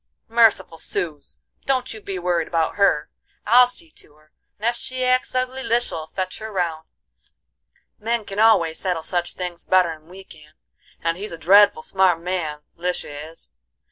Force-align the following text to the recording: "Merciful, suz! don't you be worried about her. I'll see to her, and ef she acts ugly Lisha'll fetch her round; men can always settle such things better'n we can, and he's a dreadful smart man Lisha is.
"Merciful, 0.29 0.79
suz! 0.79 1.37
don't 1.67 1.93
you 1.93 2.01
be 2.01 2.17
worried 2.17 2.47
about 2.47 2.73
her. 2.73 3.11
I'll 3.45 3.67
see 3.67 3.91
to 3.91 4.15
her, 4.15 4.31
and 4.57 4.65
ef 4.65 4.75
she 4.75 5.03
acts 5.05 5.35
ugly 5.35 5.61
Lisha'll 5.61 6.07
fetch 6.07 6.39
her 6.39 6.51
round; 6.51 6.87
men 7.99 8.25
can 8.25 8.39
always 8.39 8.79
settle 8.79 9.03
such 9.03 9.33
things 9.33 9.63
better'n 9.63 10.07
we 10.07 10.23
can, 10.23 10.55
and 11.03 11.17
he's 11.17 11.31
a 11.31 11.37
dreadful 11.37 11.83
smart 11.83 12.19
man 12.19 12.61
Lisha 12.75 13.29
is. 13.31 13.51